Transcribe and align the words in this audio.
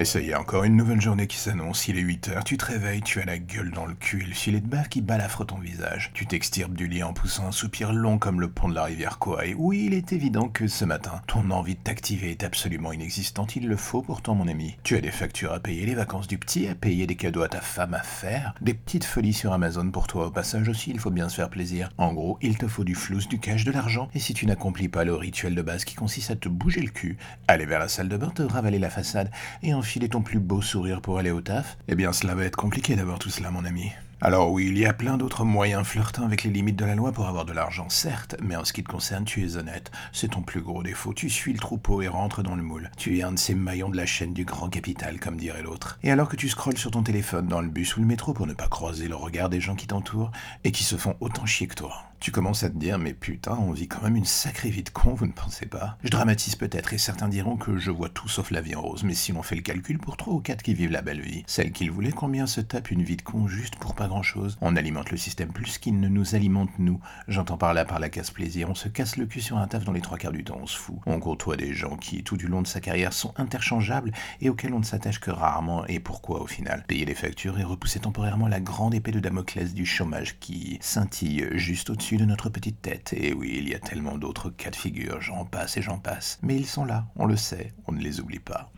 Et 0.00 0.04
ça 0.04 0.20
y 0.20 0.30
est, 0.30 0.34
encore 0.36 0.62
une 0.62 0.76
nouvelle 0.76 1.00
journée 1.00 1.26
qui 1.26 1.38
s'annonce, 1.38 1.88
il 1.88 1.98
est 1.98 2.02
8h, 2.02 2.44
tu 2.44 2.56
te 2.56 2.66
réveilles, 2.66 3.02
tu 3.02 3.20
as 3.20 3.24
la 3.24 3.36
gueule 3.36 3.72
dans 3.72 3.84
le 3.84 3.94
cul 3.94 4.20
le 4.20 4.32
filet 4.32 4.60
de 4.60 4.66
bave 4.68 4.88
qui 4.88 5.00
balafre 5.00 5.44
ton 5.44 5.58
visage. 5.58 6.12
Tu 6.14 6.24
t'extirpes 6.24 6.74
du 6.74 6.86
lit 6.86 7.02
en 7.02 7.12
poussant 7.12 7.48
un 7.48 7.50
soupir 7.50 7.92
long 7.92 8.16
comme 8.16 8.40
le 8.40 8.48
pont 8.48 8.68
de 8.68 8.76
la 8.76 8.84
rivière 8.84 9.18
Kouai. 9.18 9.56
Oui, 9.58 9.86
il 9.86 9.94
est 9.94 10.12
évident 10.12 10.48
que 10.48 10.68
ce 10.68 10.84
matin, 10.84 11.20
ton 11.26 11.50
envie 11.50 11.74
de 11.74 11.80
t'activer 11.80 12.30
est 12.30 12.44
absolument 12.44 12.92
inexistante, 12.92 13.56
il 13.56 13.66
le 13.66 13.74
faut 13.74 14.00
pourtant 14.00 14.36
mon 14.36 14.46
ami. 14.46 14.76
Tu 14.84 14.94
as 14.94 15.00
des 15.00 15.10
factures 15.10 15.52
à 15.52 15.58
payer, 15.58 15.84
les 15.84 15.96
vacances 15.96 16.28
du 16.28 16.38
petit 16.38 16.68
à 16.68 16.76
payer, 16.76 17.08
des 17.08 17.16
cadeaux 17.16 17.42
à 17.42 17.48
ta 17.48 17.60
femme 17.60 17.94
à 17.94 18.02
faire, 18.04 18.54
des 18.60 18.74
petites 18.74 19.02
folies 19.02 19.32
sur 19.32 19.52
Amazon 19.52 19.90
pour 19.90 20.06
toi 20.06 20.28
au 20.28 20.30
passage 20.30 20.68
aussi, 20.68 20.92
il 20.92 21.00
faut 21.00 21.10
bien 21.10 21.28
se 21.28 21.34
faire 21.34 21.50
plaisir. 21.50 21.90
En 21.98 22.12
gros, 22.12 22.38
il 22.40 22.56
te 22.56 22.68
faut 22.68 22.84
du 22.84 22.94
flous, 22.94 23.26
du 23.28 23.40
cash, 23.40 23.64
de 23.64 23.72
l'argent, 23.72 24.08
et 24.14 24.20
si 24.20 24.32
tu 24.32 24.46
n'accomplis 24.46 24.88
pas 24.88 25.02
le 25.02 25.16
rituel 25.16 25.56
de 25.56 25.62
base 25.62 25.84
qui 25.84 25.96
consiste 25.96 26.30
à 26.30 26.36
te 26.36 26.48
bouger 26.48 26.82
le 26.82 26.90
cul, 26.90 27.16
aller 27.48 27.66
vers 27.66 27.80
la 27.80 27.88
salle 27.88 28.08
de 28.08 28.16
bain, 28.16 28.30
te 28.30 28.42
ravaler 28.42 28.78
la 28.78 28.90
façade 28.90 29.32
et 29.64 29.74
en 29.74 29.82
filer 29.88 30.10
ton 30.10 30.20
plus 30.20 30.38
beau 30.38 30.60
sourire 30.60 31.00
pour 31.00 31.18
aller 31.18 31.30
au 31.30 31.40
taf, 31.40 31.78
eh 31.88 31.94
bien 31.94 32.12
cela 32.12 32.34
va 32.34 32.44
être 32.44 32.56
compliqué 32.56 32.94
d'avoir 32.94 33.18
tout 33.18 33.30
cela, 33.30 33.50
mon 33.50 33.64
ami. 33.64 33.90
Alors 34.20 34.50
oui, 34.50 34.66
il 34.66 34.76
y 34.76 34.84
a 34.84 34.92
plein 34.92 35.16
d'autres 35.16 35.44
moyens 35.44 35.86
flirtant 35.86 36.24
avec 36.24 36.42
les 36.42 36.50
limites 36.50 36.76
de 36.76 36.84
la 36.84 36.96
loi 36.96 37.12
pour 37.12 37.28
avoir 37.28 37.44
de 37.44 37.52
l'argent, 37.52 37.88
certes, 37.88 38.36
mais 38.42 38.56
en 38.56 38.64
ce 38.64 38.72
qui 38.72 38.82
te 38.82 38.88
concerne, 38.90 39.24
tu 39.24 39.44
es 39.46 39.56
honnête. 39.56 39.92
C'est 40.12 40.32
ton 40.32 40.42
plus 40.42 40.60
gros 40.60 40.82
défaut. 40.82 41.14
Tu 41.14 41.30
suis 41.30 41.52
le 41.52 41.58
troupeau 41.60 42.02
et 42.02 42.08
rentres 42.08 42.42
dans 42.42 42.56
le 42.56 42.62
moule. 42.62 42.90
Tu 42.96 43.16
es 43.16 43.22
un 43.22 43.32
de 43.32 43.38
ces 43.38 43.54
maillons 43.54 43.90
de 43.90 43.96
la 43.96 44.06
chaîne 44.06 44.34
du 44.34 44.44
grand 44.44 44.68
capital, 44.68 45.20
comme 45.20 45.36
dirait 45.36 45.62
l'autre. 45.62 46.00
Et 46.02 46.10
alors 46.10 46.28
que 46.28 46.36
tu 46.36 46.48
scrolles 46.48 46.76
sur 46.76 46.90
ton 46.90 47.04
téléphone 47.04 47.46
dans 47.46 47.60
le 47.60 47.68
bus 47.68 47.96
ou 47.96 48.00
le 48.00 48.06
métro 48.06 48.34
pour 48.34 48.48
ne 48.48 48.54
pas 48.54 48.68
croiser 48.68 49.06
le 49.06 49.14
regard 49.14 49.48
des 49.48 49.60
gens 49.60 49.76
qui 49.76 49.86
t'entourent 49.86 50.32
et 50.64 50.72
qui 50.72 50.82
se 50.82 50.96
font 50.96 51.16
autant 51.20 51.46
chier 51.46 51.68
que 51.68 51.76
toi, 51.76 52.02
tu 52.20 52.32
commences 52.32 52.64
à 52.64 52.70
te 52.70 52.76
dire, 52.76 52.98
mais 52.98 53.14
putain, 53.14 53.56
on 53.60 53.72
vit 53.72 53.88
quand 53.88 54.02
même 54.02 54.16
une 54.16 54.24
sacrée 54.24 54.70
vie 54.70 54.82
de 54.82 54.90
con, 54.90 55.14
vous 55.14 55.26
ne 55.26 55.32
pensez 55.32 55.66
pas? 55.66 55.96
Je 56.02 56.10
dramatise 56.10 56.56
peut-être, 56.56 56.92
et 56.92 56.98
certains 56.98 57.28
diront 57.28 57.56
que 57.56 57.78
je 57.78 57.90
vois 57.90 58.08
tout 58.08 58.28
sauf 58.28 58.50
la 58.50 58.60
vie 58.60 58.74
en 58.74 58.82
rose, 58.82 59.04
mais 59.04 59.14
si 59.14 59.32
l'on 59.32 59.42
fait 59.42 59.56
le 59.56 59.62
calcul 59.62 59.98
pour 59.98 60.16
trois 60.16 60.34
ou 60.34 60.40
quatre 60.40 60.62
qui 60.62 60.74
vivent 60.74 60.90
la 60.90 61.02
belle 61.02 61.20
vie, 61.20 61.44
celle 61.46 61.72
qu'ils 61.72 61.90
voulaient, 61.90 62.12
combien 62.12 62.46
se 62.46 62.60
tape 62.60 62.90
une 62.90 63.02
vie 63.02 63.16
de 63.16 63.22
con 63.22 63.46
juste 63.46 63.76
pour 63.76 63.94
pas 63.94 64.08
grand-chose? 64.08 64.58
On 64.60 64.76
alimente 64.76 65.10
le 65.10 65.16
système 65.16 65.52
plus 65.52 65.78
qu'il 65.78 66.00
ne 66.00 66.08
nous 66.08 66.34
alimente 66.34 66.70
nous. 66.78 67.00
J'entends 67.28 67.56
par 67.56 67.74
là 67.74 67.84
par 67.84 68.00
la 68.00 68.08
casse-plaisir, 68.08 68.68
on 68.70 68.74
se 68.74 68.88
casse 68.88 69.16
le 69.16 69.26
cul 69.26 69.40
sur 69.40 69.58
un 69.58 69.68
taf 69.68 69.84
dans 69.84 69.92
les 69.92 70.00
trois 70.00 70.18
quarts 70.18 70.32
du 70.32 70.44
temps, 70.44 70.58
on 70.60 70.66
se 70.66 70.76
fout. 70.76 70.96
On 71.06 71.20
côtoie 71.20 71.56
des 71.56 71.72
gens 71.72 71.96
qui, 71.96 72.24
tout 72.24 72.36
du 72.36 72.48
long 72.48 72.62
de 72.62 72.66
sa 72.66 72.80
carrière, 72.80 73.12
sont 73.12 73.32
interchangeables 73.36 74.12
et 74.40 74.48
auxquels 74.48 74.74
on 74.74 74.80
ne 74.80 74.84
s'attache 74.84 75.20
que 75.20 75.30
rarement, 75.30 75.86
et 75.86 76.00
pourquoi 76.00 76.40
au 76.42 76.46
final? 76.46 76.84
Payer 76.86 77.04
les 77.04 77.14
factures 77.14 77.58
et 77.58 77.64
repousser 77.64 78.00
temporairement 78.00 78.48
la 78.48 78.60
grande 78.60 78.94
épée 78.94 79.12
de 79.12 79.20
Damoclès 79.20 79.74
du 79.74 79.86
chômage 79.86 80.38
qui 80.40 80.78
scintille 80.80 81.46
juste 81.52 81.90
au-dessus 81.90 82.07
de 82.16 82.24
notre 82.24 82.48
petite 82.48 82.80
tête. 82.80 83.12
Et 83.12 83.32
oui, 83.32 83.56
il 83.58 83.68
y 83.68 83.74
a 83.74 83.78
tellement 83.78 84.16
d'autres 84.16 84.50
cas 84.50 84.70
de 84.70 84.76
figure, 84.76 85.20
j'en 85.20 85.44
passe 85.44 85.76
et 85.76 85.82
j'en 85.82 85.98
passe. 85.98 86.38
Mais 86.42 86.56
ils 86.56 86.66
sont 86.66 86.84
là, 86.84 87.06
on 87.16 87.26
le 87.26 87.36
sait, 87.36 87.74
on 87.86 87.92
ne 87.92 88.00
les 88.00 88.20
oublie 88.20 88.38
pas. 88.38 88.70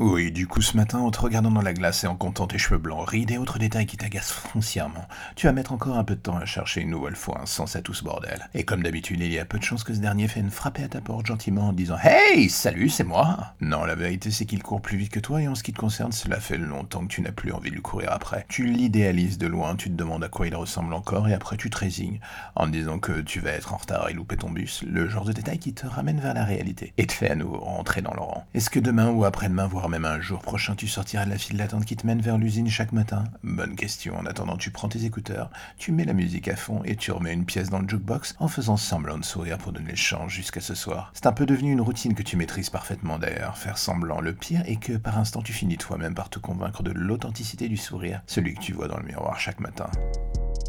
Oui, 0.00 0.30
du 0.30 0.46
coup, 0.46 0.62
ce 0.62 0.76
matin, 0.76 1.00
en 1.00 1.10
te 1.10 1.20
regardant 1.20 1.50
dans 1.50 1.60
la 1.60 1.72
glace 1.72 2.04
et 2.04 2.06
en 2.06 2.14
comptant 2.14 2.46
tes 2.46 2.56
cheveux 2.56 2.78
blancs, 2.78 3.08
rides 3.08 3.32
et 3.32 3.38
autres 3.38 3.58
détails 3.58 3.86
qui 3.86 3.96
t'agacent 3.96 4.30
foncièrement, 4.30 5.08
tu 5.34 5.48
vas 5.48 5.52
mettre 5.52 5.72
encore 5.72 5.98
un 5.98 6.04
peu 6.04 6.14
de 6.14 6.20
temps 6.20 6.36
à 6.36 6.44
chercher 6.44 6.82
une 6.82 6.90
nouvelle 6.90 7.16
fois 7.16 7.40
un 7.42 7.46
sens 7.46 7.74
à 7.74 7.82
tout 7.82 7.94
ce 7.94 8.04
bordel. 8.04 8.48
Et 8.54 8.62
comme 8.62 8.84
d'habitude, 8.84 9.18
il 9.20 9.32
y 9.32 9.40
a 9.40 9.44
peu 9.44 9.58
de 9.58 9.64
chances 9.64 9.82
que 9.82 9.92
ce 9.92 9.98
dernier 9.98 10.26
vienne 10.26 10.50
frapper 10.50 10.84
à 10.84 10.88
ta 10.88 11.00
porte 11.00 11.26
gentiment 11.26 11.68
en 11.68 11.72
disant 11.72 11.96
Hey, 12.00 12.48
salut, 12.48 12.90
c'est 12.90 13.02
moi 13.02 13.54
Non, 13.60 13.84
la 13.84 13.96
vérité, 13.96 14.30
c'est 14.30 14.44
qu'il 14.44 14.62
court 14.62 14.80
plus 14.80 14.96
vite 14.98 15.10
que 15.10 15.18
toi 15.18 15.42
et 15.42 15.48
en 15.48 15.56
ce 15.56 15.64
qui 15.64 15.72
te 15.72 15.80
concerne, 15.80 16.12
cela 16.12 16.38
fait 16.38 16.58
longtemps 16.58 17.00
que 17.00 17.12
tu 17.12 17.20
n'as 17.20 17.32
plus 17.32 17.50
envie 17.50 17.70
de 17.70 17.74
lui 17.74 17.82
courir 17.82 18.12
après. 18.12 18.46
Tu 18.48 18.66
l'idéalises 18.66 19.36
de 19.36 19.48
loin, 19.48 19.74
tu 19.74 19.90
te 19.90 19.96
demandes 19.96 20.22
à 20.22 20.28
quoi 20.28 20.46
il 20.46 20.54
ressemble 20.54 20.94
encore 20.94 21.26
et 21.26 21.34
après 21.34 21.56
tu 21.56 21.70
te 21.70 21.78
résignes 21.78 22.20
en 22.54 22.68
disant 22.68 23.00
que 23.00 23.20
tu 23.20 23.40
vas 23.40 23.50
être 23.50 23.74
en 23.74 23.78
retard 23.78 24.08
et 24.08 24.12
louper 24.12 24.36
ton 24.36 24.50
bus, 24.50 24.84
le 24.86 25.08
genre 25.08 25.24
de 25.24 25.32
détail 25.32 25.58
qui 25.58 25.74
te 25.74 25.88
ramène 25.88 26.20
vers 26.20 26.34
la 26.34 26.44
réalité 26.44 26.92
et 26.98 27.06
te 27.08 27.12
fait 27.12 27.30
à 27.30 27.34
nouveau 27.34 27.58
rentrer 27.58 28.00
dans 28.00 28.14
le 28.14 28.20
rang. 28.20 28.46
Est-ce 28.54 28.70
que 28.70 28.78
demain 28.78 29.10
ou 29.10 29.24
après-demain, 29.48 29.66
voire 29.66 29.88
même 29.88 30.04
un 30.04 30.20
jour 30.20 30.40
prochain, 30.40 30.74
tu 30.74 30.86
sortiras 30.88 31.24
de 31.24 31.30
la 31.30 31.38
file 31.38 31.56
d'attente 31.56 31.86
qui 31.86 31.96
te 31.96 32.06
mène 32.06 32.20
vers 32.20 32.36
l'usine 32.36 32.68
chaque 32.68 32.92
matin 32.92 33.24
Bonne 33.42 33.76
question. 33.76 34.14
En 34.18 34.26
attendant, 34.26 34.58
tu 34.58 34.70
prends 34.70 34.90
tes 34.90 35.06
écouteurs, 35.06 35.48
tu 35.78 35.90
mets 35.90 36.04
la 36.04 36.12
musique 36.12 36.48
à 36.48 36.56
fond 36.56 36.82
et 36.84 36.96
tu 36.96 37.12
remets 37.12 37.32
une 37.32 37.46
pièce 37.46 37.70
dans 37.70 37.78
le 37.78 37.88
jukebox 37.88 38.36
en 38.40 38.48
faisant 38.48 38.76
semblant 38.76 39.16
de 39.16 39.24
sourire 39.24 39.56
pour 39.56 39.72
donner 39.72 39.92
le 39.92 39.96
change 39.96 40.34
jusqu'à 40.34 40.60
ce 40.60 40.74
soir. 40.74 41.12
C'est 41.14 41.26
un 41.26 41.32
peu 41.32 41.46
devenu 41.46 41.72
une 41.72 41.80
routine 41.80 42.14
que 42.14 42.22
tu 42.22 42.36
maîtrises 42.36 42.68
parfaitement 42.68 43.18
d'ailleurs, 43.18 43.56
faire 43.56 43.78
semblant. 43.78 44.20
Le 44.20 44.34
pire 44.34 44.62
est 44.66 44.76
que 44.76 44.98
par 44.98 45.16
instant, 45.16 45.40
tu 45.40 45.54
finis 45.54 45.78
toi-même 45.78 46.14
par 46.14 46.28
te 46.28 46.38
convaincre 46.38 46.82
de 46.82 46.92
l'authenticité 46.92 47.68
du 47.68 47.78
sourire, 47.78 48.20
celui 48.26 48.54
que 48.54 48.60
tu 48.60 48.74
vois 48.74 48.88
dans 48.88 48.98
le 48.98 49.04
miroir 49.04 49.40
chaque 49.40 49.60
matin. 49.60 49.88